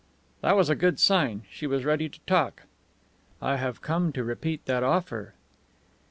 [0.41, 2.63] That was a good sign; she was ready to talk.
[3.39, 5.35] "I have come to repeat that offer."